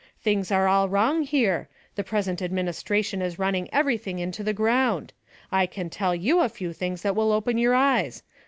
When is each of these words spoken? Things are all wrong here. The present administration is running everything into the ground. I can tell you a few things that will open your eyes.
Things 0.19 0.51
are 0.51 0.67
all 0.67 0.89
wrong 0.89 1.21
here. 1.21 1.69
The 1.93 2.03
present 2.03 2.41
administration 2.41 3.21
is 3.21 3.37
running 3.37 3.69
everything 3.71 4.17
into 4.17 4.43
the 4.43 4.51
ground. 4.51 5.13
I 5.51 5.67
can 5.67 5.91
tell 5.91 6.15
you 6.15 6.39
a 6.41 6.49
few 6.49 6.73
things 6.73 7.03
that 7.03 7.15
will 7.15 7.31
open 7.31 7.59
your 7.59 7.75
eyes. 7.75 8.23